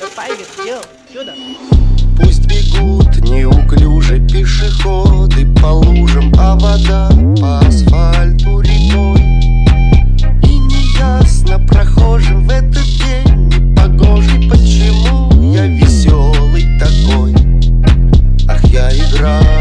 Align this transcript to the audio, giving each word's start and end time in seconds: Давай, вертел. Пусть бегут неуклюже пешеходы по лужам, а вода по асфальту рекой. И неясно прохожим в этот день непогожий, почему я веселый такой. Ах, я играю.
Давай, 0.00 0.30
вертел. 0.30 0.80
Пусть 2.16 2.46
бегут 2.46 3.18
неуклюже 3.18 4.18
пешеходы 4.20 5.44
по 5.60 5.66
лужам, 5.66 6.32
а 6.38 6.56
вода 6.56 7.10
по 7.38 7.58
асфальту 7.58 8.60
рекой. 8.60 9.20
И 10.42 10.58
неясно 10.58 11.58
прохожим 11.66 12.46
в 12.46 12.50
этот 12.50 12.84
день 12.84 13.48
непогожий, 13.48 14.48
почему 14.48 15.52
я 15.52 15.66
веселый 15.66 16.64
такой. 16.78 17.34
Ах, 18.48 18.64
я 18.64 18.90
играю. 18.92 19.59